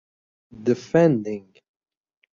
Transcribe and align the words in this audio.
Defending. 0.67 1.49